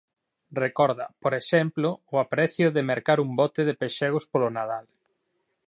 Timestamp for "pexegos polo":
3.81-4.49